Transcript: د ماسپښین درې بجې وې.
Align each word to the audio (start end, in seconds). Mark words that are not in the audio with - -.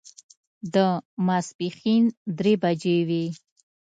د 0.73 0.75
ماسپښین 1.25 2.03
درې 2.37 2.53
بجې 2.63 2.97
وې. 3.07 3.25